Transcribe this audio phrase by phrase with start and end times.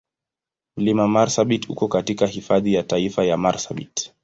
[0.77, 4.13] Mlima Marsabit uko katika Hifadhi ya Taifa ya Marsabit.